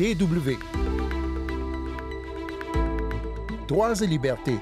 DW. 0.00 0.56
Droits 3.68 4.00
et 4.00 4.06
libertés. 4.06 4.58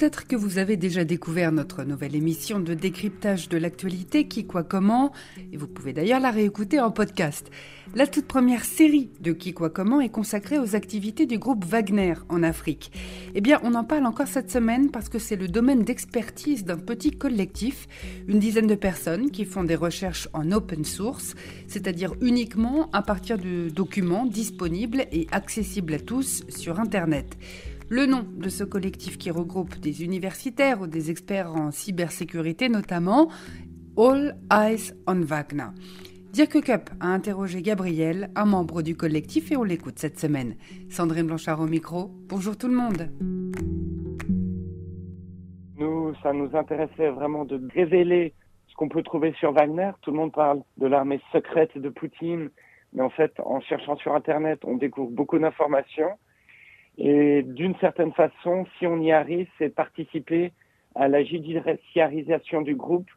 Peut-être 0.00 0.26
que 0.26 0.34
vous 0.34 0.56
avez 0.56 0.78
déjà 0.78 1.04
découvert 1.04 1.52
notre 1.52 1.84
nouvelle 1.84 2.16
émission 2.16 2.58
de 2.58 2.72
décryptage 2.72 3.50
de 3.50 3.58
l'actualité 3.58 4.26
Qui 4.26 4.46
quoi 4.46 4.62
comment, 4.62 5.12
et 5.52 5.58
vous 5.58 5.66
pouvez 5.66 5.92
d'ailleurs 5.92 6.20
la 6.20 6.30
réécouter 6.30 6.80
en 6.80 6.90
podcast. 6.90 7.50
La 7.94 8.06
toute 8.06 8.24
première 8.24 8.64
série 8.64 9.10
de 9.20 9.32
Qui 9.32 9.52
quoi 9.52 9.68
comment 9.68 10.00
est 10.00 10.08
consacrée 10.08 10.58
aux 10.58 10.74
activités 10.74 11.26
du 11.26 11.36
groupe 11.36 11.66
Wagner 11.66 12.14
en 12.30 12.42
Afrique. 12.42 12.90
Eh 13.34 13.42
bien, 13.42 13.60
on 13.62 13.74
en 13.74 13.84
parle 13.84 14.06
encore 14.06 14.26
cette 14.26 14.50
semaine 14.50 14.90
parce 14.90 15.10
que 15.10 15.18
c'est 15.18 15.36
le 15.36 15.48
domaine 15.48 15.84
d'expertise 15.84 16.64
d'un 16.64 16.78
petit 16.78 17.10
collectif, 17.10 17.86
une 18.26 18.38
dizaine 18.38 18.68
de 18.68 18.76
personnes 18.76 19.30
qui 19.30 19.44
font 19.44 19.64
des 19.64 19.76
recherches 19.76 20.28
en 20.32 20.50
open 20.50 20.86
source, 20.86 21.34
c'est-à-dire 21.66 22.14
uniquement 22.22 22.88
à 22.94 23.02
partir 23.02 23.36
de 23.36 23.68
documents 23.68 24.24
disponibles 24.24 25.04
et 25.12 25.26
accessibles 25.30 25.92
à 25.92 26.00
tous 26.00 26.42
sur 26.48 26.80
Internet. 26.80 27.36
Le 27.92 28.06
nom 28.06 28.22
de 28.22 28.48
ce 28.48 28.62
collectif 28.62 29.18
qui 29.18 29.32
regroupe 29.32 29.80
des 29.80 30.04
universitaires 30.04 30.80
ou 30.80 30.86
des 30.86 31.10
experts 31.10 31.52
en 31.52 31.72
cybersécurité 31.72 32.68
notamment, 32.68 33.26
All 33.98 34.36
Eyes 34.52 34.92
on 35.08 35.20
Wagner. 35.22 35.70
Dirk 36.32 36.60
Cup 36.60 36.90
a 37.00 37.08
interrogé 37.08 37.62
Gabriel, 37.62 38.30
un 38.36 38.44
membre 38.44 38.82
du 38.82 38.96
collectif, 38.96 39.50
et 39.50 39.56
on 39.56 39.64
l'écoute 39.64 39.98
cette 39.98 40.20
semaine. 40.20 40.54
Sandrine 40.88 41.26
Blanchard 41.26 41.60
au 41.60 41.66
micro. 41.66 42.12
Bonjour 42.28 42.56
tout 42.56 42.68
le 42.68 42.76
monde. 42.76 43.10
Nous, 45.76 46.14
ça 46.22 46.32
nous 46.32 46.56
intéressait 46.56 47.10
vraiment 47.10 47.44
de 47.44 47.60
révéler 47.74 48.34
ce 48.68 48.74
qu'on 48.76 48.88
peut 48.88 49.02
trouver 49.02 49.34
sur 49.40 49.50
Wagner. 49.52 49.90
Tout 50.02 50.12
le 50.12 50.16
monde 50.16 50.32
parle 50.32 50.62
de 50.76 50.86
l'armée 50.86 51.20
secrète 51.32 51.76
de 51.76 51.88
Poutine, 51.88 52.50
mais 52.92 53.02
en 53.02 53.10
fait, 53.10 53.32
en 53.44 53.60
cherchant 53.60 53.96
sur 53.96 54.14
Internet, 54.14 54.60
on 54.64 54.76
découvre 54.76 55.10
beaucoup 55.10 55.40
d'informations. 55.40 56.10
Et 57.00 57.42
d'une 57.42 57.74
certaine 57.76 58.12
façon, 58.12 58.66
si 58.78 58.86
on 58.86 59.00
y 59.00 59.10
arrive, 59.10 59.48
c'est 59.58 59.74
participer 59.74 60.52
à 60.94 61.08
la 61.08 61.24
judiciarisation 61.24 62.60
du 62.60 62.74
groupe, 62.74 63.08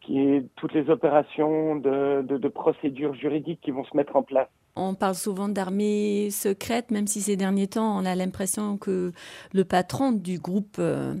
qui 0.00 0.20
est 0.20 0.44
toutes 0.54 0.72
les 0.72 0.88
opérations 0.88 1.74
de, 1.74 2.22
de, 2.22 2.48
procédures 2.48 3.14
juridiques 3.14 3.60
qui 3.60 3.72
vont 3.72 3.84
se 3.84 3.96
mettre 3.96 4.14
en 4.14 4.22
place. 4.22 4.48
On 4.76 4.94
parle 4.94 5.16
souvent 5.16 5.48
d'armée 5.48 6.30
secrète, 6.30 6.92
même 6.92 7.08
si 7.08 7.20
ces 7.20 7.36
derniers 7.36 7.66
temps, 7.66 7.98
on 7.98 8.04
a 8.04 8.14
l'impression 8.14 8.76
que 8.78 9.10
le 9.52 9.64
patron 9.64 10.12
du 10.12 10.38
groupe 10.38 10.76
euh, 10.78 11.14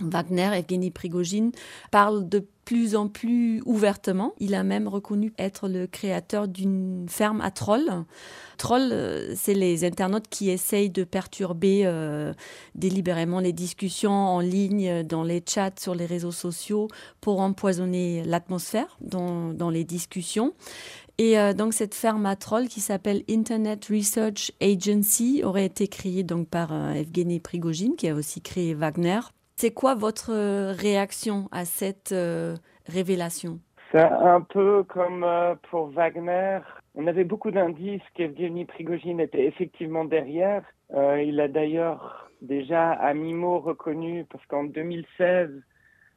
Wagner, 0.00 0.50
Evgeny 0.54 0.90
Prigogine, 0.90 1.52
parle 1.90 2.28
de 2.28 2.46
plus 2.68 2.96
en 2.96 3.08
plus 3.08 3.62
ouvertement. 3.64 4.34
Il 4.40 4.54
a 4.54 4.62
même 4.62 4.88
reconnu 4.88 5.32
être 5.38 5.68
le 5.68 5.86
créateur 5.86 6.48
d'une 6.48 7.06
ferme 7.08 7.40
à 7.40 7.50
trolls. 7.50 8.04
Trolls, 8.58 8.90
euh, 8.92 9.32
c'est 9.34 9.54
les 9.54 9.86
internautes 9.86 10.28
qui 10.28 10.50
essayent 10.50 10.90
de 10.90 11.02
perturber 11.02 11.84
euh, 11.86 12.34
délibérément 12.74 13.40
les 13.40 13.54
discussions 13.54 14.12
en 14.12 14.40
ligne, 14.40 15.02
dans 15.02 15.22
les 15.22 15.42
chats, 15.48 15.70
sur 15.80 15.94
les 15.94 16.04
réseaux 16.04 16.30
sociaux, 16.30 16.88
pour 17.22 17.40
empoisonner 17.40 18.22
l'atmosphère 18.24 18.98
dans, 19.00 19.70
les 19.70 19.84
discussions. 19.84 20.52
Et 21.16 21.38
euh, 21.38 21.54
donc 21.54 21.72
cette 21.72 21.94
ferme 21.94 22.26
à 22.26 22.36
trolls 22.36 22.68
qui 22.68 22.80
s'appelle 22.80 23.22
Internet 23.30 23.86
Research 23.86 24.52
Agency 24.60 25.40
aurait 25.42 25.64
été 25.64 25.88
créée 25.88 26.22
donc 26.22 26.48
par 26.48 26.70
Evgeny 26.94 27.40
Prigogine, 27.40 27.96
qui 27.96 28.08
a 28.08 28.14
aussi 28.14 28.42
créé 28.42 28.74
Wagner 28.74 29.20
c'est 29.58 29.72
quoi 29.72 29.96
votre 29.96 30.32
euh, 30.32 30.72
réaction 30.72 31.48
à 31.50 31.64
cette 31.64 32.12
euh, 32.12 32.54
révélation? 32.86 33.58
C'est 33.90 34.00
un 34.00 34.40
peu 34.40 34.84
comme 34.84 35.24
euh, 35.24 35.56
pour 35.68 35.88
Wagner. 35.88 36.60
On 36.94 37.08
avait 37.08 37.24
beaucoup 37.24 37.50
d'indices 37.50 38.02
qu'Evgeny 38.14 38.66
Prigogine 38.66 39.18
était 39.18 39.46
effectivement 39.46 40.04
derrière. 40.04 40.62
il 40.94 41.40
a 41.40 41.48
d'ailleurs 41.48 42.30
déjà 42.40 42.92
à 42.92 43.14
mi-mot 43.14 43.58
reconnu, 43.58 44.24
parce 44.30 44.44
qu'en 44.46 44.64
2016, 44.64 45.50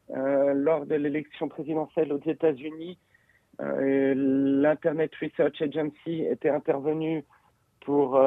lors 0.09 0.85
de 0.85 0.95
l'élection 0.95 1.49
présidentielle 1.49 2.11
aux 2.13 2.21
États-Unis, 2.25 2.97
l'Internet 3.59 5.11
Research 5.21 5.61
Agency 5.61 6.23
était 6.23 6.49
intervenu 6.49 7.23
pour 7.85 8.19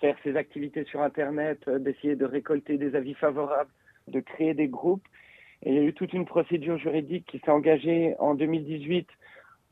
faire 0.00 0.16
ses 0.24 0.36
activités 0.36 0.84
sur 0.84 1.00
Internet, 1.00 1.68
d'essayer 1.68 2.16
de 2.16 2.24
récolter 2.24 2.76
des 2.76 2.96
avis 2.96 3.14
favorables 3.14 3.70
de 4.08 4.20
créer 4.20 4.54
des 4.54 4.68
groupes. 4.68 5.06
Et 5.62 5.70
il 5.70 5.76
y 5.76 5.78
a 5.78 5.82
eu 5.82 5.94
toute 5.94 6.12
une 6.12 6.24
procédure 6.24 6.78
juridique 6.78 7.26
qui 7.26 7.38
s'est 7.38 7.50
engagée 7.50 8.14
en 8.18 8.34
2018 8.34 9.08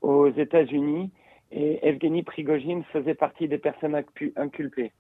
aux 0.03 0.29
États-Unis 0.29 1.11
et 1.53 1.87
Evgeny 1.87 2.23
Prigogine 2.23 2.85
faisait 2.93 3.15
partie 3.15 3.49
des 3.49 3.59
personnes 3.59 4.01
inculpées. 4.37 4.93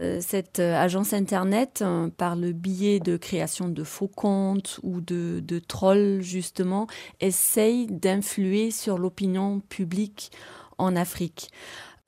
Euh, 0.00 0.18
cette 0.20 0.60
euh, 0.60 0.76
agence 0.76 1.12
Internet, 1.12 1.82
euh, 1.82 2.08
par 2.08 2.36
le 2.36 2.52
biais 2.52 3.00
de 3.00 3.16
création 3.16 3.68
de 3.68 3.82
faux 3.82 4.08
comptes 4.08 4.78
ou 4.84 5.00
de, 5.00 5.58
trolls, 5.58 6.20
justement, 6.20 6.86
essaye 7.20 7.86
d'influer 7.86 8.70
sur 8.70 8.98
l'opinion 8.98 9.60
publique 9.60 10.30
en 10.78 10.94
Afrique. 10.94 11.50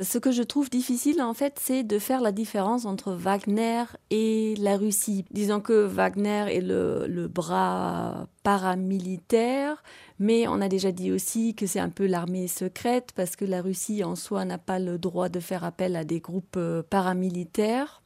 Ce 0.03 0.17
que 0.17 0.33
je 0.33 0.43
trouve 0.43 0.71
difficile, 0.71 1.21
en 1.21 1.35
fait, 1.35 1.59
c'est 1.61 1.83
de 1.83 1.99
faire 1.99 2.23
la 2.23 2.33
différence 2.33 2.87
entre 2.87 3.13
Wagner 3.13 3.85
et 4.09 4.55
la 4.59 4.79
Russie. 4.79 5.27
Disons 5.31 5.61
que 5.61 5.85
Wagner 5.85 6.47
est 6.49 6.63
le, 6.63 7.29
bras 7.29 8.27
paramilitaire, 8.43 9.83
mais 10.19 10.49
on 10.49 10.63
a 10.63 10.69
déjà 10.69 10.91
dit 10.91 11.13
aussi 11.13 11.55
que 11.55 11.67
c'est 11.67 11.81
un 11.81 11.91
peu 11.91 12.07
l'armée 12.07 12.49
secrète, 12.49 13.11
parce 13.15 13.37
que 13.37 13.45
la 13.45 13.61
Russie 13.61 14.03
en 14.03 14.17
soi 14.17 14.47
n'a 14.47 14.57
pas 14.57 14.79
le 14.79 14.97
droit 14.97 15.29
de 15.29 15.39
faire 15.39 15.65
appel 15.65 15.95
à 15.97 16.05
des 16.05 16.21
groupes 16.21 16.57
euh, 16.57 16.83
paramilitaires. 16.83 18.03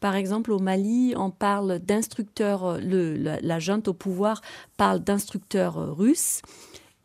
Par 0.00 0.14
exemple, 0.14 0.50
au 0.50 0.58
Mali, 0.58 1.12
on 1.14 1.30
parle 1.30 1.78
d'instructeurs, 1.78 2.78
la, 2.80 3.38
la 3.42 3.58
junte 3.58 3.88
au 3.88 3.94
pouvoir 3.94 4.40
parle 4.78 5.00
d'instructeurs 5.00 5.76
euh, 5.76 5.92
russes 5.92 6.40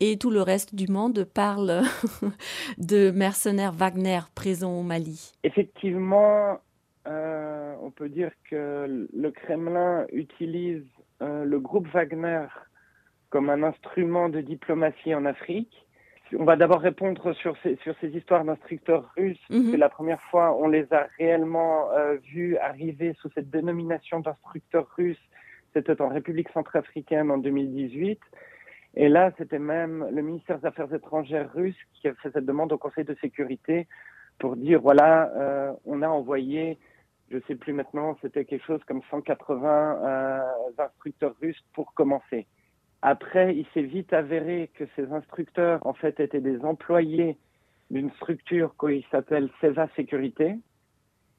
et 0.00 0.16
tout 0.16 0.30
le 0.30 0.42
reste 0.42 0.74
du 0.74 0.90
monde 0.90 1.24
parle 1.24 1.82
de 2.78 3.10
mercenaires 3.10 3.72
Wagner 3.72 4.20
présents 4.34 4.78
au 4.78 4.82
Mali. 4.82 5.32
Effectivement, 5.44 6.58
euh, 7.06 7.74
on 7.82 7.90
peut 7.90 8.08
dire 8.08 8.30
que 8.50 9.08
le 9.12 9.30
Kremlin 9.30 10.06
utilise 10.12 10.84
euh, 11.22 11.44
le 11.44 11.60
groupe 11.60 11.86
Wagner 11.88 12.46
comme 13.28 13.50
un 13.50 13.62
instrument 13.62 14.28
de 14.28 14.40
diplomatie 14.40 15.14
en 15.14 15.24
Afrique. 15.24 15.86
On 16.38 16.44
va 16.44 16.56
d'abord 16.56 16.80
répondre 16.80 17.32
sur 17.34 17.56
ces, 17.62 17.76
sur 17.82 17.94
ces 18.00 18.08
histoires 18.08 18.44
d'instructeurs 18.44 19.10
russes. 19.16 19.40
Mhm. 19.50 19.70
C'est 19.70 19.76
la 19.76 19.88
première 19.88 20.20
fois 20.30 20.56
on 20.56 20.68
les 20.68 20.86
a 20.92 21.08
réellement 21.18 21.90
euh, 21.92 22.16
vus 22.24 22.56
arriver 22.58 23.14
sous 23.20 23.28
cette 23.34 23.50
dénomination 23.50 24.20
d'instructeurs 24.20 24.88
russes. 24.96 25.20
C'était 25.74 26.00
en 26.00 26.08
République 26.08 26.48
centrafricaine 26.50 27.30
en 27.30 27.38
2018. 27.38 28.18
Et 28.94 29.08
là, 29.08 29.32
c'était 29.38 29.58
même 29.58 30.06
le 30.10 30.22
ministère 30.22 30.58
des 30.58 30.66
Affaires 30.66 30.92
étrangères 30.92 31.52
russe 31.52 31.76
qui 31.94 32.08
a 32.08 32.14
fait 32.14 32.30
cette 32.32 32.46
demande 32.46 32.72
au 32.72 32.78
Conseil 32.78 33.04
de 33.04 33.16
sécurité 33.20 33.86
pour 34.38 34.56
dire, 34.56 34.80
voilà, 34.80 35.30
euh, 35.36 35.72
on 35.84 36.02
a 36.02 36.08
envoyé, 36.08 36.78
je 37.30 37.36
ne 37.36 37.42
sais 37.42 37.54
plus 37.54 37.72
maintenant, 37.72 38.16
c'était 38.20 38.44
quelque 38.44 38.64
chose 38.64 38.80
comme 38.86 39.02
180 39.10 39.98
euh, 40.02 40.40
instructeurs 40.78 41.34
russes 41.40 41.62
pour 41.74 41.94
commencer. 41.94 42.46
Après, 43.02 43.56
il 43.56 43.66
s'est 43.72 43.82
vite 43.82 44.12
avéré 44.12 44.70
que 44.74 44.84
ces 44.96 45.10
instructeurs, 45.12 45.84
en 45.86 45.94
fait, 45.94 46.20
étaient 46.20 46.40
des 46.40 46.60
employés 46.64 47.38
d'une 47.90 48.10
structure 48.12 48.74
qui 48.78 49.06
s'appelle 49.10 49.48
Seva 49.60 49.88
Sécurité. 49.96 50.56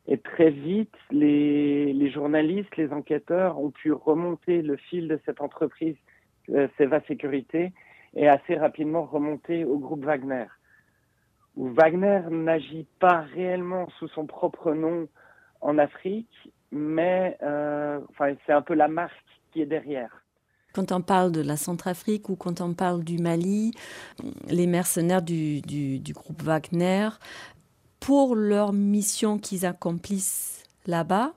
Et 0.08 0.18
très 0.18 0.50
vite, 0.50 0.96
les, 1.12 2.12
journalistes, 2.12 2.76
les 2.78 2.92
enquêteurs 2.92 3.60
ont 3.60 3.70
pu 3.70 3.92
remonter 3.92 4.62
le 4.62 4.76
fil 4.76 5.08
de 5.08 5.20
cette 5.26 5.42
entreprise 5.42 5.96
Seva 6.78 7.02
Sécurité 7.08 7.72
est 8.16 8.28
assez 8.28 8.56
rapidement 8.56 9.06
remonté 9.06 9.64
au 9.64 9.78
groupe 9.78 10.04
Wagner. 10.04 10.46
Wagner 11.56 12.22
n'agit 12.30 12.88
pas 13.00 13.22
réellement 13.34 13.88
sous 14.00 14.08
son 14.10 14.26
propre 14.26 14.74
nom 14.74 15.08
en 15.62 15.78
Afrique, 15.78 16.52
mais 16.72 17.38
euh, 17.44 18.00
c'est 18.18 18.54
un 18.54 18.62
peu 18.62 18.74
la 18.74 18.88
marque 18.88 19.14
qui 19.52 19.62
est 19.62 19.66
derrière. 19.66 20.24
Quand 20.74 20.94
on 20.94 21.02
parle 21.02 21.34
de 21.34 21.42
la 21.42 21.58
Centrafrique 21.58 22.30
ou 22.30 22.38
quand 22.38 22.62
on 22.62 22.74
parle 22.74 23.04
du 23.04 23.18
Mali, 23.18 23.74
les 24.48 24.68
mercenaires 24.68 25.22
du 25.22 25.62
groupe 26.14 26.42
Wagner, 26.42 27.10
pour 28.00 28.36
leur 28.36 28.74
mission 28.74 29.38
qu'ils 29.38 29.66
accomplissent 29.66 30.61
là-bas, 30.88 31.34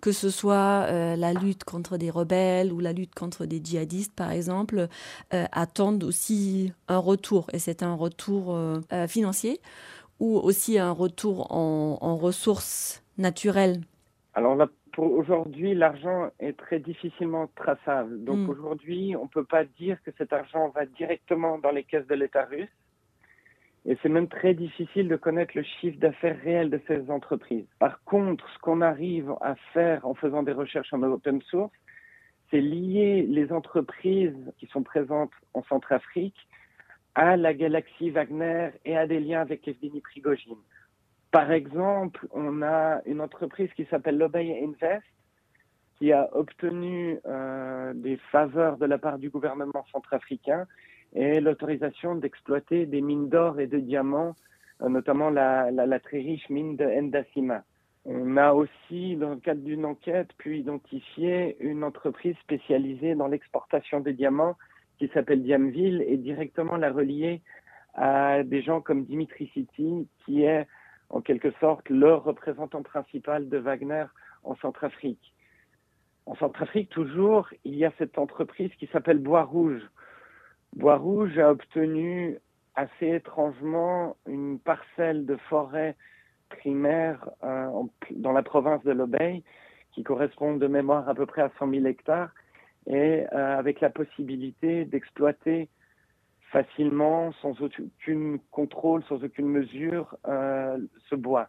que 0.00 0.12
ce 0.12 0.30
soit 0.30 0.86
euh, 0.88 1.16
la 1.16 1.32
lutte 1.32 1.64
contre 1.64 1.96
des 1.96 2.10
rebelles 2.10 2.72
ou 2.72 2.80
la 2.80 2.92
lutte 2.92 3.14
contre 3.14 3.46
des 3.46 3.60
djihadistes, 3.62 4.14
par 4.14 4.30
exemple, 4.30 4.88
euh, 5.32 5.44
attendent 5.52 6.04
aussi 6.04 6.72
un 6.88 6.98
retour. 6.98 7.46
Et 7.52 7.58
c'est 7.58 7.82
un 7.82 7.94
retour 7.94 8.54
euh, 8.54 8.80
financier 9.08 9.60
ou 10.20 10.36
aussi 10.38 10.78
un 10.78 10.92
retour 10.92 11.52
en, 11.52 12.16
ressources 12.16 13.02
naturelles. 13.18 13.80
Alors 14.34 14.56
pour 14.92 15.12
aujourd'hui, 15.12 15.74
l'argent 15.74 16.30
est 16.38 16.56
très 16.56 16.78
difficilement 16.78 17.48
traçable. 17.56 18.22
Donc 18.24 18.38
Mm. 18.38 18.50
aujourd'hui, 18.50 19.16
on 19.16 19.24
ne 19.24 19.28
peut 19.28 19.44
pas 19.44 19.64
dire 19.64 19.98
que 20.04 20.12
cet 20.16 20.32
argent 20.32 20.68
va 20.68 20.86
directement 20.86 21.58
dans 21.58 21.72
les 21.72 21.82
caisses 21.82 22.06
de 22.06 22.14
l'État 22.14 22.44
russe. 22.44 22.68
Et 23.86 23.98
c'est 24.02 24.08
même 24.08 24.28
très 24.28 24.54
difficile 24.54 25.08
de 25.08 25.16
connaître 25.16 25.52
le 25.54 25.62
chiffre 25.62 25.98
d'affaires 25.98 26.40
réel 26.42 26.70
de 26.70 26.80
ces 26.86 27.10
entreprises. 27.10 27.66
Par 27.78 28.02
contre, 28.04 28.48
ce 28.54 28.58
qu'on 28.58 28.80
arrive 28.80 29.34
à 29.42 29.56
faire 29.74 30.06
en 30.06 30.14
faisant 30.14 30.42
des 30.42 30.52
recherches 30.52 30.92
en 30.92 31.02
open 31.02 31.42
source, 31.42 31.72
c'est 32.50 32.60
lier 32.60 33.26
les 33.28 33.52
entreprises 33.52 34.52
qui 34.58 34.66
sont 34.66 34.82
présentes 34.82 35.32
en 35.52 35.62
Centrafrique 35.64 36.48
à 37.14 37.36
la 37.36 37.52
galaxie 37.52 38.10
Wagner 38.10 38.70
et 38.84 38.96
à 38.96 39.06
des 39.06 39.20
liens 39.20 39.42
avec 39.42 39.68
Evgeny 39.68 40.00
Prigogine. 40.00 40.56
Par 41.30 41.52
exemple, 41.52 42.26
on 42.32 42.62
a 42.62 43.00
une 43.06 43.20
entreprise 43.20 43.70
qui 43.74 43.84
s'appelle 43.86 44.18
Lobey 44.18 44.62
Invest 44.62 45.04
qui 45.98 46.12
a 46.12 46.28
obtenu 46.34 47.18
euh, 47.26 47.92
des 47.94 48.16
faveurs 48.32 48.78
de 48.78 48.86
la 48.86 48.98
part 48.98 49.18
du 49.18 49.30
gouvernement 49.30 49.84
centrafricain 49.92 50.66
et 51.14 51.40
l'autorisation 51.40 52.16
d'exploiter 52.16 52.86
des 52.86 53.00
mines 53.00 53.28
d'or 53.28 53.60
et 53.60 53.66
de 53.66 53.78
diamants, 53.78 54.34
euh, 54.82 54.88
notamment 54.88 55.30
la, 55.30 56.00
très 56.00 56.18
riche 56.18 56.48
mine 56.50 56.76
de 56.76 56.84
Ndasima. 56.84 57.64
On 58.04 58.36
a 58.36 58.52
aussi, 58.52 59.16
dans 59.16 59.30
le 59.30 59.36
cadre 59.36 59.62
d'une 59.62 59.84
enquête, 59.86 60.28
pu 60.36 60.58
identifier 60.58 61.56
une 61.60 61.84
entreprise 61.84 62.36
spécialisée 62.42 63.14
dans 63.14 63.28
l'exportation 63.28 64.00
de 64.00 64.10
diamants 64.10 64.56
qui 64.98 65.08
s'appelle 65.08 65.42
Diamville 65.42 66.04
et 66.06 66.16
directement 66.16 66.76
la 66.76 66.92
relier 66.92 67.40
à 67.94 68.42
des 68.42 68.62
gens 68.62 68.80
comme 68.80 69.04
Dimitri 69.04 69.50
City, 69.54 70.08
qui 70.24 70.42
est 70.44 70.66
en 71.10 71.20
quelque 71.20 71.52
sorte 71.60 71.88
le 71.88 72.14
représentant 72.14 72.82
principal 72.82 73.48
de 73.48 73.58
Wagner 73.58 74.04
en 74.42 74.56
Centrafrique. 74.56 75.32
En 76.26 76.34
Centrafrique, 76.36 76.90
toujours, 76.90 77.48
il 77.64 77.74
y 77.74 77.84
a 77.84 77.92
cette 77.98 78.18
entreprise 78.18 78.70
qui 78.78 78.86
s'appelle 78.88 79.18
Bois 79.18 79.44
Rouge. 79.44 79.82
Bois 80.76 80.96
Rouge 80.96 81.38
a 81.38 81.50
obtenu 81.50 82.36
assez 82.74 83.08
étrangement 83.08 84.16
une 84.26 84.58
parcelle 84.58 85.24
de 85.24 85.36
forêt 85.48 85.94
primaire 86.48 87.30
euh, 87.44 87.70
dans 88.10 88.32
la 88.32 88.42
province 88.42 88.82
de 88.82 88.90
l'Obey, 88.90 89.44
qui 89.92 90.02
correspond 90.02 90.56
de 90.56 90.66
mémoire 90.66 91.08
à 91.08 91.14
peu 91.14 91.26
près 91.26 91.42
à 91.42 91.50
100 91.60 91.70
000 91.70 91.86
hectares, 91.86 92.34
et 92.88 93.24
euh, 93.32 93.58
avec 93.58 93.80
la 93.80 93.88
possibilité 93.88 94.84
d'exploiter 94.84 95.68
facilement, 96.50 97.32
sans 97.40 97.54
aucun 97.62 98.38
contrôle, 98.50 99.04
sans 99.04 99.22
aucune 99.22 99.48
mesure, 99.48 100.16
euh, 100.26 100.76
ce 101.08 101.14
bois. 101.14 101.48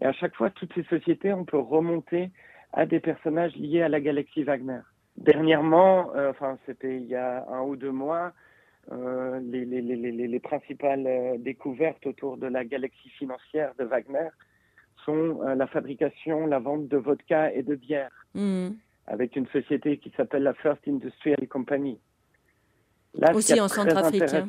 Et 0.00 0.04
à 0.04 0.12
chaque 0.12 0.34
fois, 0.34 0.50
toutes 0.50 0.74
ces 0.74 0.84
sociétés, 0.84 1.32
on 1.32 1.44
peut 1.44 1.58
remonter 1.58 2.30
à 2.72 2.86
des 2.86 2.98
personnages 2.98 3.54
liés 3.56 3.82
à 3.82 3.88
la 3.88 4.00
galaxie 4.00 4.42
Wagner. 4.42 4.80
Dernièrement, 5.16 6.12
enfin 6.30 6.58
c'était 6.66 6.96
il 6.96 7.06
y 7.06 7.16
a 7.16 7.44
un 7.48 7.62
ou 7.62 7.74
deux 7.74 7.90
mois, 7.90 8.32
euh, 8.92 9.40
les, 9.40 9.64
les, 9.64 9.82
les, 9.82 10.12
les, 10.12 10.40
principales 10.40 11.06
euh, 11.06 11.36
découvertes 11.38 12.06
autour 12.06 12.38
de 12.38 12.46
la 12.46 12.64
galaxie 12.64 13.10
financière 13.10 13.72
de 13.78 13.84
Wagner 13.84 14.28
sont 15.04 15.42
euh, 15.42 15.54
la 15.54 15.66
fabrication, 15.66 16.46
la 16.46 16.58
vente 16.58 16.88
de 16.88 16.96
vodka 16.96 17.52
et 17.52 17.62
de 17.62 17.74
bière, 17.74 18.10
mmh. 18.34 18.68
avec 19.06 19.36
une 19.36 19.46
société 19.48 19.98
qui 19.98 20.10
s'appelle 20.16 20.42
la 20.42 20.54
First 20.54 20.86
Industrial 20.88 21.46
Company. 21.48 21.98
Là, 23.14 23.34
aussi 23.34 23.60
en 23.60 23.68
Centrafrique. 23.68 24.22
Hein. 24.32 24.48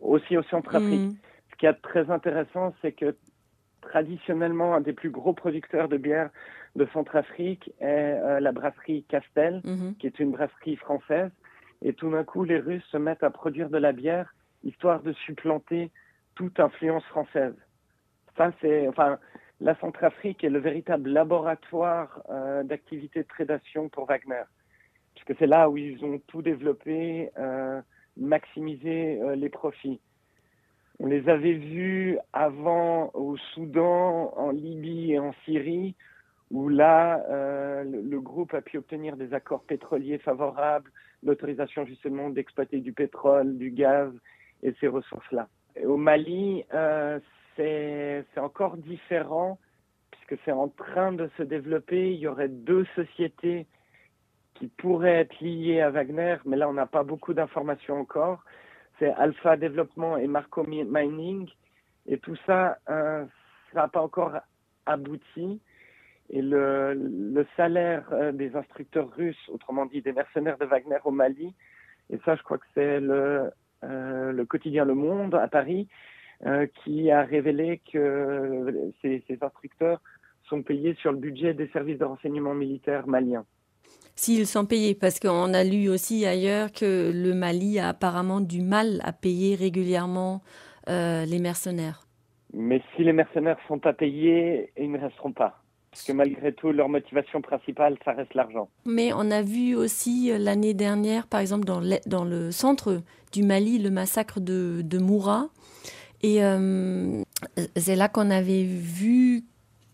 Aussi 0.00 0.36
au 0.36 0.42
Centrafrique. 0.44 1.12
Mmh. 1.12 1.16
Ce 1.52 1.56
qui 1.56 1.66
est 1.66 1.74
très 1.74 2.10
intéressant, 2.10 2.74
c'est 2.82 2.92
que 2.92 3.16
traditionnellement, 3.82 4.74
un 4.74 4.80
des 4.80 4.92
plus 4.92 5.10
gros 5.10 5.32
producteurs 5.32 5.88
de 5.88 5.96
bière 5.96 6.30
de 6.74 6.86
Centrafrique 6.92 7.70
est 7.80 7.84
euh, 7.84 8.40
la 8.40 8.52
brasserie 8.52 9.04
Castel, 9.08 9.60
mmh. 9.64 9.92
qui 9.98 10.06
est 10.06 10.18
une 10.18 10.32
brasserie 10.32 10.76
française. 10.76 11.30
Et 11.82 11.92
tout 11.92 12.10
d'un 12.10 12.24
coup, 12.24 12.44
les 12.44 12.58
Russes 12.58 12.86
se 12.90 12.96
mettent 12.96 13.22
à 13.22 13.30
produire 13.30 13.70
de 13.70 13.78
la 13.78 13.92
bière, 13.92 14.34
histoire 14.64 15.02
de 15.02 15.12
supplanter 15.12 15.90
toute 16.34 16.58
influence 16.60 17.04
française. 17.04 17.54
Ça, 18.36 18.52
c'est, 18.60 18.88
enfin, 18.88 19.18
la 19.60 19.74
Centrafrique 19.76 20.44
est 20.44 20.50
le 20.50 20.58
véritable 20.58 21.10
laboratoire 21.10 22.22
euh, 22.28 22.62
d'activité 22.62 23.20
de 23.22 23.26
prédation 23.26 23.88
pour 23.88 24.06
Wagner, 24.06 24.42
puisque 25.14 25.38
c'est 25.38 25.46
là 25.46 25.70
où 25.70 25.76
ils 25.76 26.04
ont 26.04 26.18
tout 26.26 26.42
développé, 26.42 27.30
euh, 27.38 27.80
maximisé 28.16 29.20
euh, 29.22 29.34
les 29.34 29.48
profits. 29.48 30.00
On 30.98 31.06
les 31.06 31.28
avait 31.28 31.54
vus 31.54 32.18
avant 32.32 33.10
au 33.14 33.36
Soudan, 33.36 34.32
en 34.36 34.50
Libye 34.50 35.12
et 35.12 35.18
en 35.18 35.34
Syrie, 35.44 35.94
où 36.50 36.68
là, 36.68 37.24
euh, 37.28 37.84
le, 37.84 38.20
groupe 38.20 38.54
a 38.54 38.60
pu 38.60 38.78
obtenir 38.78 39.16
des 39.16 39.34
accords 39.34 39.64
pétroliers 39.64 40.18
favorables, 40.18 40.90
l'autorisation 41.22 41.84
justement 41.84 42.30
d'exploiter 42.30 42.80
du 42.80 42.92
pétrole, 42.92 43.56
du 43.56 43.70
gaz 43.70 44.12
et 44.62 44.72
ces 44.80 44.86
ressources-là. 44.86 45.48
Au 45.84 45.96
Mali, 45.96 46.64
euh, 46.72 47.18
c'est 47.56 48.24
encore 48.36 48.76
différent, 48.76 49.58
puisque 50.10 50.40
c'est 50.44 50.52
en 50.52 50.68
train 50.68 51.12
de 51.12 51.28
se 51.36 51.42
développer. 51.42 52.12
Il 52.12 52.18
y 52.18 52.26
aurait 52.26 52.48
deux 52.48 52.86
sociétés 52.94 53.66
qui 54.54 54.68
pourraient 54.68 55.20
être 55.20 55.40
liées 55.40 55.80
à 55.80 55.90
Wagner, 55.90 56.36
mais 56.44 56.56
là, 56.56 56.68
on 56.68 56.72
n'a 56.72 56.86
pas 56.86 57.02
beaucoup 57.02 57.34
d'informations 57.34 57.98
encore. 58.00 58.42
C'est 58.98 59.12
Alpha 59.12 59.56
Développement 59.56 60.16
et 60.16 60.26
Marco 60.26 60.64
Mining. 60.64 61.48
Et 62.06 62.18
tout 62.18 62.36
ça, 62.46 62.78
euh, 62.88 63.24
ça 63.72 63.80
n'a 63.82 63.88
pas 63.88 64.00
encore 64.00 64.32
abouti. 64.86 65.60
Et 66.30 66.42
le, 66.42 66.94
le 66.94 67.46
salaire 67.56 68.08
euh, 68.12 68.32
des 68.32 68.56
instructeurs 68.56 69.10
russes, 69.14 69.48
autrement 69.48 69.86
dit 69.86 70.02
des 70.02 70.12
mercenaires 70.12 70.58
de 70.58 70.64
Wagner 70.64 70.98
au 71.04 71.10
Mali, 71.10 71.54
et 72.10 72.18
ça 72.24 72.34
je 72.34 72.42
crois 72.42 72.58
que 72.58 72.66
c'est 72.74 73.00
le, 73.00 73.50
euh, 73.84 74.32
le 74.32 74.44
quotidien 74.44 74.84
Le 74.84 74.94
Monde 74.94 75.34
à 75.34 75.46
Paris, 75.46 75.88
euh, 76.44 76.66
qui 76.82 77.10
a 77.10 77.22
révélé 77.22 77.80
que 77.92 78.92
ces, 79.00 79.22
ces, 79.28 79.38
instructeurs 79.40 80.00
sont 80.48 80.62
payés 80.62 80.94
sur 81.00 81.12
le 81.12 81.18
budget 81.18 81.54
des 81.54 81.68
services 81.68 81.98
de 81.98 82.04
renseignement 82.04 82.54
militaire 82.54 83.06
maliens. 83.06 83.44
S'ils 84.16 84.46
sont 84.46 84.66
payés, 84.66 84.94
parce 84.94 85.20
qu'on 85.20 85.54
a 85.54 85.62
lu 85.62 85.88
aussi 85.88 86.26
ailleurs 86.26 86.72
que 86.72 87.12
le 87.14 87.34
Mali 87.34 87.78
a 87.78 87.88
apparemment 87.88 88.40
du 88.40 88.62
mal 88.62 89.00
à 89.04 89.12
payer 89.12 89.54
régulièrement 89.54 90.42
les 90.88 91.40
mercenaires. 91.40 92.06
Mais 92.54 92.80
si 92.94 93.02
les 93.02 93.12
mercenaires 93.12 93.58
sont 93.66 93.80
pas 93.80 93.92
payés, 93.92 94.72
ils 94.78 94.90
ne 94.90 94.98
resteront 94.98 95.32
pas 95.32 95.65
parce 95.96 96.04
que 96.04 96.12
malgré 96.12 96.52
tout, 96.52 96.72
leur 96.72 96.90
motivation 96.90 97.40
principale, 97.40 97.96
ça 98.04 98.12
reste 98.12 98.34
l'argent. 98.34 98.68
Mais 98.84 99.14
on 99.14 99.30
a 99.30 99.40
vu 99.40 99.74
aussi 99.74 100.30
l'année 100.38 100.74
dernière, 100.74 101.26
par 101.26 101.40
exemple, 101.40 101.64
dans 101.64 101.80
le, 102.24 102.50
centre 102.50 103.00
du 103.32 103.42
Mali, 103.42 103.78
le 103.78 103.88
massacre 103.88 104.38
de, 104.38 104.82
de 104.84 104.98
Moura. 104.98 105.48
Et 106.22 106.44
euh, 106.44 107.22
c'est 107.76 107.96
là 107.96 108.08
qu'on 108.10 108.28
avait 108.28 108.64
vu 108.64 109.44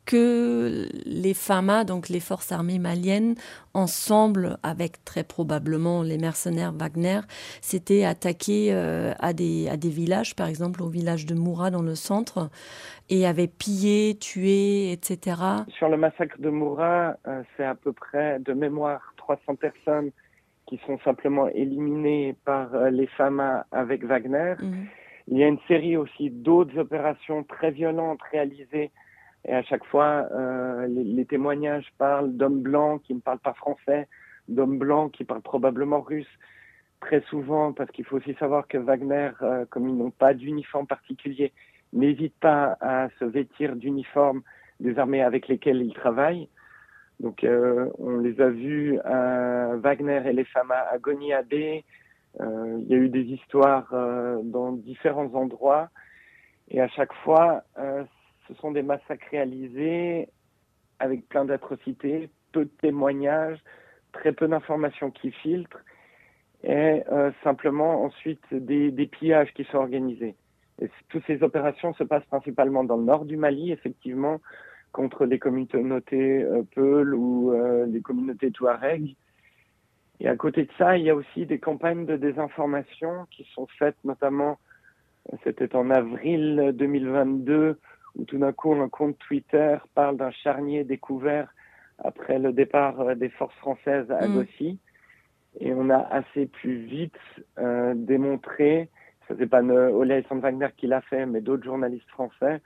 que 0.04 0.88
les 1.06 1.34
FAMA, 1.34 1.84
donc 1.84 2.08
les 2.08 2.20
forces 2.20 2.52
armées 2.52 2.78
maliennes, 2.78 3.34
ensemble 3.74 4.58
avec 4.62 5.04
très 5.04 5.24
probablement 5.24 6.02
les 6.02 6.18
mercenaires 6.18 6.72
Wagner, 6.72 7.20
s'étaient 7.60 8.04
attaqués 8.04 8.72
euh, 8.72 9.12
à, 9.20 9.32
des, 9.32 9.68
à 9.68 9.76
des 9.76 9.90
villages, 9.90 10.34
par 10.34 10.48
exemple 10.48 10.82
au 10.82 10.88
village 10.88 11.26
de 11.26 11.34
Moura 11.34 11.70
dans 11.70 11.82
le 11.82 11.94
centre, 11.94 12.50
et 13.10 13.26
avaient 13.26 13.48
pillé, 13.48 14.16
tué, 14.18 14.92
etc. 14.92 15.36
Sur 15.76 15.88
le 15.88 15.96
massacre 15.96 16.40
de 16.40 16.50
Moura, 16.50 17.16
euh, 17.26 17.42
c'est 17.56 17.64
à 17.64 17.74
peu 17.74 17.92
près 17.92 18.38
de 18.40 18.52
mémoire 18.52 19.14
300 19.18 19.54
personnes 19.56 20.10
qui 20.66 20.80
sont 20.86 20.98
simplement 21.04 21.48
éliminées 21.48 22.34
par 22.44 22.74
euh, 22.74 22.90
les 22.90 23.06
FAMA 23.06 23.66
avec 23.72 24.04
Wagner. 24.04 24.54
Mmh. 24.60 24.72
Il 25.28 25.38
y 25.38 25.44
a 25.44 25.46
une 25.46 25.58
série 25.68 25.96
aussi 25.96 26.30
d'autres 26.30 26.76
opérations 26.78 27.44
très 27.44 27.70
violentes 27.70 28.20
réalisées 28.32 28.90
et 29.44 29.54
à 29.54 29.62
chaque 29.62 29.84
fois, 29.86 30.28
euh, 30.32 30.86
les, 30.86 31.24
témoignages 31.24 31.92
parlent 31.98 32.32
d'hommes 32.36 32.62
blancs 32.62 33.02
qui 33.02 33.14
ne 33.14 33.20
parlent 33.20 33.40
pas 33.40 33.54
français, 33.54 34.08
d'hommes 34.48 34.78
blancs 34.78 35.12
qui 35.12 35.24
parlent 35.24 35.42
probablement 35.42 36.00
russe. 36.00 36.30
Très 37.00 37.22
souvent, 37.22 37.72
parce 37.72 37.90
qu'il 37.90 38.04
faut 38.04 38.18
aussi 38.18 38.34
savoir 38.34 38.68
que 38.68 38.78
Wagner, 38.78 39.30
euh, 39.42 39.64
comme 39.68 39.88
ils 39.88 39.96
n'ont 39.96 40.12
pas 40.12 40.34
d'uniforme 40.34 40.86
particulier, 40.86 41.52
n'hésite 41.92 42.34
pas 42.38 42.76
à 42.80 43.08
se 43.18 43.24
vêtir 43.24 43.74
d'uniforme 43.74 44.42
des 44.78 44.96
armées 44.98 45.22
avec 45.22 45.48
lesquelles 45.48 45.82
ils 45.82 45.94
travaillent. 45.94 46.48
Donc, 47.18 47.42
euh, 47.42 47.90
on 47.98 48.18
les 48.18 48.40
a 48.40 48.48
vus, 48.48 48.98
Wagner 49.04 50.22
et 50.26 50.32
les 50.32 50.44
femmes 50.44 50.70
à 50.70 50.96
Goniabé. 50.98 51.84
il 52.40 52.86
y 52.88 52.94
a 52.94 52.96
eu 52.96 53.08
des 53.08 53.24
histoires 53.24 53.92
dans 54.44 54.72
différents 54.72 55.34
endroits. 55.34 55.90
Et 56.70 56.80
à 56.80 56.88
chaque 56.88 57.12
fois, 57.24 57.62
ce 58.48 58.54
sont 58.54 58.72
des 58.72 58.82
massacres 58.82 59.26
réalisés 59.30 60.28
avec 60.98 61.28
plein 61.28 61.44
d'atrocités, 61.44 62.30
peu 62.52 62.64
de 62.64 62.70
témoignages, 62.80 63.58
très 64.12 64.32
peu 64.32 64.46
d'informations 64.46 65.10
qui 65.10 65.32
filtrent, 65.32 65.80
et 66.64 67.02
euh, 67.10 67.32
simplement 67.42 68.04
ensuite 68.04 68.42
des, 68.52 68.90
des, 68.90 69.06
pillages 69.06 69.52
qui 69.54 69.64
sont 69.64 69.78
organisés. 69.78 70.36
Toutes 71.08 71.24
ces 71.26 71.42
opérations 71.42 71.92
se 71.94 72.04
passent 72.04 72.26
principalement 72.26 72.84
dans 72.84 72.96
le 72.96 73.04
nord 73.04 73.24
du 73.24 73.36
Mali, 73.36 73.72
effectivement, 73.72 74.40
contre 74.92 75.24
les 75.24 75.38
communautés 75.38 76.44
Peul 76.74 77.14
ou 77.14 77.52
les 77.86 78.00
communautés 78.00 78.50
Touareg. 78.50 79.16
Et 80.22 80.28
à 80.28 80.36
côté 80.36 80.64
de 80.64 80.70
ça, 80.78 80.96
il 80.96 81.04
y 81.04 81.10
a 81.10 81.16
aussi 81.16 81.46
des 81.46 81.58
campagnes 81.58 82.06
de 82.06 82.16
désinformation 82.16 83.26
qui 83.30 83.44
sont 83.54 83.66
faites, 83.78 83.96
notamment, 84.04 84.58
c'était 85.42 85.74
en 85.74 85.90
avril 85.90 86.72
2022, 86.74 87.78
où 88.16 88.24
tout 88.24 88.38
d'un 88.38 88.52
coup, 88.52 88.72
un 88.74 88.88
compte 88.88 89.18
Twitter 89.18 89.78
parle 89.94 90.16
d'un 90.16 90.30
charnier 90.30 90.84
découvert 90.84 91.52
après 91.98 92.38
le 92.38 92.52
départ 92.52 93.16
des 93.16 93.28
forces 93.28 93.54
françaises 93.56 94.10
à 94.10 94.26
mm. 94.26 94.34
Gossi. 94.34 94.78
Et 95.60 95.72
on 95.74 95.90
a 95.90 95.98
assez 95.98 96.46
plus 96.46 96.76
vite 96.76 97.18
euh, 97.58 97.92
démontré, 97.94 98.88
ce 99.28 99.34
n'est 99.34 99.46
pas 99.46 99.62
Ole 99.62 100.22
Wagner 100.30 100.68
qui 100.76 100.86
l'a 100.86 101.02
fait, 101.02 101.26
mais 101.26 101.40
d'autres 101.40 101.64
journalistes 101.64 102.08
français 102.08 102.60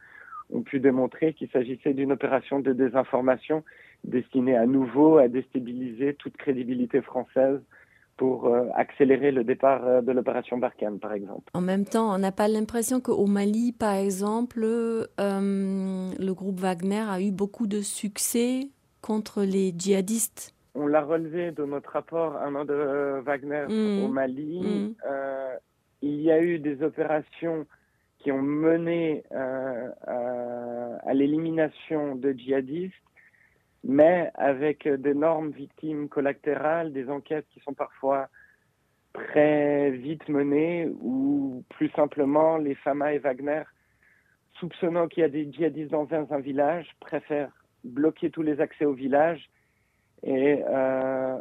ont 0.50 0.62
pu 0.62 0.78
démontrer 0.78 1.34
qu'il 1.34 1.50
s'agissait 1.50 1.94
d'une 1.94 2.12
opération 2.12 2.60
de 2.60 2.72
désinformation 2.72 3.64
destinée 4.04 4.56
à 4.56 4.66
nouveau 4.66 5.18
à 5.18 5.26
déstabiliser 5.26 6.14
toute 6.14 6.36
crédibilité 6.36 7.02
française 7.02 7.60
pour 8.16 8.46
euh, 8.46 8.68
accélérer 8.74 9.30
le 9.30 9.44
départ 9.44 9.86
euh, 9.86 10.00
de 10.00 10.12
l'opération 10.12 10.56
Barkhane, 10.58 10.98
par 10.98 11.12
exemple. 11.12 11.50
En 11.54 11.60
même 11.60 11.84
temps, 11.84 12.14
on 12.14 12.18
n'a 12.18 12.32
pas 12.32 12.48
l'impression 12.48 13.00
qu'au 13.00 13.26
Mali, 13.26 13.72
par 13.72 13.94
exemple, 13.94 14.60
euh, 14.64 15.06
le 16.18 16.32
groupe 16.32 16.58
Wagner 16.60 17.04
a 17.08 17.20
eu 17.20 17.30
beaucoup 17.30 17.66
de 17.66 17.80
succès 17.80 18.68
contre 19.02 19.42
les 19.42 19.74
djihadistes. 19.76 20.54
On 20.74 20.86
l'a 20.86 21.02
relevé 21.02 21.52
de 21.52 21.64
notre 21.64 21.90
rapport 21.90 22.36
un 22.36 22.54
an 22.54 22.64
de 22.64 23.20
Wagner 23.24 23.66
mmh. 23.68 24.04
au 24.04 24.08
Mali. 24.08 24.60
Mmh. 24.60 24.94
il 26.02 26.20
y 26.20 26.30
a 26.30 26.42
eu 26.42 26.58
des 26.58 26.82
opérations 26.82 27.66
qui 28.18 28.30
ont 28.30 28.42
mené 28.42 29.24
à 29.30 31.14
l'élimination 31.14 32.14
de 32.16 32.32
djihadistes 32.32 32.92
mais 33.88 34.30
avec 34.34 34.88
d'énormes 34.88 35.50
victimes 35.50 36.08
collatérales, 36.08 36.92
des 36.92 37.08
enquêtes 37.08 37.46
qui 37.50 37.60
sont 37.60 37.72
parfois 37.72 38.28
très 39.12 39.90
vite 39.92 40.28
menées, 40.28 40.88
ou 41.00 41.62
plus 41.70 41.88
simplement 41.90 42.58
les 42.58 42.74
Fama 42.74 43.14
et 43.14 43.18
Wagner, 43.18 43.62
soupçonnant 44.58 45.06
qu'il 45.06 45.20
y 45.20 45.24
a 45.24 45.28
des 45.28 45.50
djihadistes 45.50 45.92
dans 45.92 46.08
un, 46.10 46.40
village, 46.40 46.88
préfèrent 47.00 47.52
bloquer 47.84 48.30
tous 48.30 48.42
les 48.42 48.60
accès 48.60 48.84
au 48.84 48.92
village 48.92 49.48
et 50.24 50.62
euh, 50.68 51.38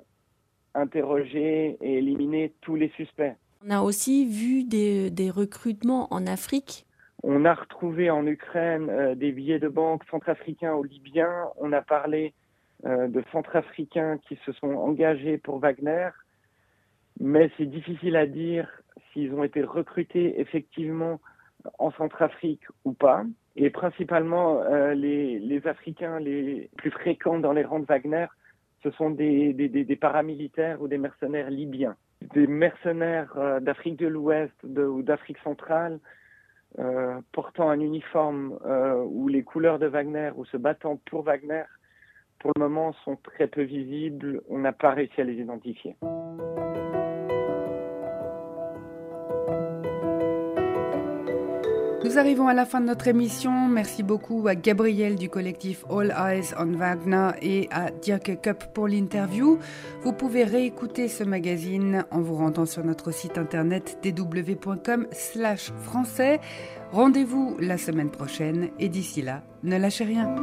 interroger 0.75 1.77
et 1.81 1.97
éliminer 1.97 2.53
tous 2.61 2.75
les 2.75 2.89
suspects. 2.89 3.35
On 3.65 3.71
a 3.71 3.81
aussi 3.81 4.25
vu 4.25 4.63
des, 4.63 5.09
des 5.09 5.31
recrutements 5.31 6.13
en 6.13 6.27
Afrique. 6.27 6.85
On 7.27 7.43
a 7.43 7.55
retrouvé 7.55 8.11
en 8.11 8.27
Ukraine 8.27 8.87
euh, 8.91 9.15
des 9.15 9.31
billets 9.31 9.57
de 9.57 9.67
banque 9.67 10.03
centrafricains 10.11 10.75
ou 10.75 10.83
libyens. 10.83 11.49
On 11.57 11.73
a 11.73 11.81
parlé 11.81 12.35
euh, 12.85 13.07
de 13.07 13.23
centrafricains 13.31 14.19
qui 14.19 14.37
se 14.45 14.51
sont 14.51 14.75
engagés 14.75 15.39
pour 15.39 15.57
Wagner, 15.57 16.09
mais 17.19 17.49
c'est 17.57 17.65
difficile 17.65 18.15
à 18.15 18.27
dire 18.27 18.69
s'ils 19.11 19.33
ont 19.33 19.43
été 19.43 19.63
recrutés 19.63 20.39
effectivement 20.39 21.19
en 21.79 21.89
Centrafrique 21.93 22.61
ou 22.83 22.93
pas. 22.93 23.23
Et 23.55 23.71
principalement, 23.71 24.61
euh, 24.61 24.93
les, 24.93 25.61
Africains 25.65 26.19
les 26.19 26.69
plus 26.77 26.91
fréquents 26.91 27.39
dans 27.39 27.53
les 27.53 27.63
rangs 27.63 27.79
de 27.79 27.85
Wagner, 27.85 28.27
ce 28.83 28.91
sont 28.91 29.09
des, 29.09 29.97
paramilitaires 29.99 30.79
ou 30.79 30.87
des 30.87 30.99
mercenaires 30.99 31.49
libyens. 31.49 31.95
Des 32.35 32.45
mercenaires 32.45 33.59
d'Afrique 33.61 33.97
de 33.97 34.05
l'Ouest 34.05 34.53
ou 34.63 35.01
d'Afrique 35.01 35.39
centrale, 35.43 35.99
euh, 36.79 37.19
portant 37.31 37.69
un 37.69 37.79
uniforme 37.79 38.57
ou 39.07 39.27
les 39.27 39.43
couleurs 39.43 39.79
de 39.79 39.87
Wagner 39.87 40.31
ou 40.35 40.45
se 40.45 40.57
battant 40.57 40.99
pour 41.09 41.23
Wagner, 41.23 41.63
pour 42.39 42.51
le 42.55 42.61
moment, 42.61 42.93
sont 43.03 43.15
très 43.15 43.47
peu 43.47 43.63
visibles. 43.63 44.41
On 44.49 44.59
n'a 44.59 44.73
pas 44.73 44.91
réussi 44.91 45.21
à 45.21 45.23
les 45.23 45.35
identifier. 45.35 45.95
Nous 52.05 52.17
arrivons 52.19 52.47
à 52.47 52.53
la 52.53 52.65
fin 52.67 52.81
de 52.81 52.85
notre 52.85 53.07
émission. 53.07 53.67
Merci 53.67 54.03
beaucoup 54.03 54.47
à 54.47 54.53
Gabriel 54.53 55.15
du 55.15 55.27
collectif 55.27 55.83
All 55.89 56.13
Eyes 56.15 56.53
on 56.59 56.67
Wagner 56.67 57.31
et 57.41 57.67
à 57.71 57.89
Dirk 57.89 58.41
Cup 58.43 58.65
pour 58.75 58.87
l'interview. 58.87 59.57
Vous 60.03 60.13
pouvez 60.13 60.43
réécouter 60.43 61.07
ce 61.07 61.23
magazine 61.23 62.05
en 62.11 62.21
vous 62.21 62.35
rendant 62.35 62.67
sur 62.67 62.85
notre 62.85 63.09
site 63.09 63.39
internet 63.39 63.97
dw.com/français. 64.03 66.39
Rendez-vous 66.91 67.57
la 67.59 67.79
semaine 67.79 68.11
prochaine 68.11 68.69
et 68.77 68.87
d'ici 68.87 69.23
là, 69.23 69.41
ne 69.63 69.75
lâchez 69.75 70.03
rien. 70.03 70.35